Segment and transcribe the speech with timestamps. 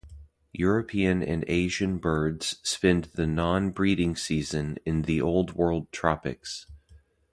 [0.55, 6.65] European and Asian birds spend the non-breeding season in the Old World tropics.